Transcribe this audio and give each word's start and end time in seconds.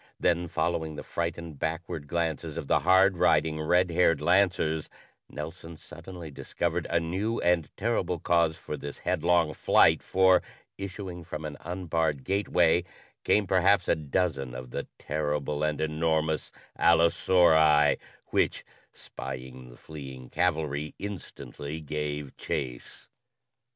Then, 0.19 0.47
following 0.47 0.95
the 0.95 1.03
frightened, 1.03 1.59
backward 1.59 2.07
glances 2.07 2.57
of 2.57 2.65
the 2.65 2.79
hard 2.79 3.17
riding, 3.17 3.61
red 3.61 3.91
haired 3.91 4.19
lancers, 4.19 4.89
Nelson 5.29 5.77
suddenly 5.77 6.31
discovered 6.31 6.87
a 6.89 6.99
new 6.99 7.39
and 7.41 7.69
terrible 7.77 8.17
cause 8.17 8.57
for 8.57 8.75
this 8.75 8.97
headlong 8.97 9.53
flight, 9.53 10.01
for, 10.01 10.41
issuing 10.75 11.23
from 11.23 11.45
an 11.45 11.55
unbarred 11.59 12.23
gateway, 12.23 12.83
came 13.23 13.45
perhaps 13.45 13.87
a 13.87 13.95
dozen 13.95 14.55
of 14.55 14.71
the 14.71 14.87
terrible 14.97 15.61
and 15.61 15.79
enormous 15.79 16.51
allosauri, 16.79 17.99
which, 18.31 18.65
spying 18.91 19.69
the 19.69 19.77
fleeing 19.77 20.31
cavalry, 20.31 20.95
instantly 20.97 21.79
gave 21.79 22.35
chase. 22.37 23.07